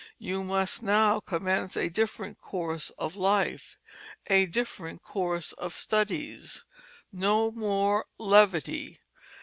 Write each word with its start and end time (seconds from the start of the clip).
You 0.17 0.43
must 0.43 0.81
now 0.81 1.19
commence 1.19 1.77
a 1.77 1.87
different 1.87 2.41
course 2.41 2.89
of 2.97 3.15
life, 3.15 3.77
a 4.25 4.47
different 4.47 5.03
course 5.03 5.53
of 5.53 5.75
studies. 5.75 6.65
No 7.13 7.51
more 7.51 8.05
levity. 8.17 8.97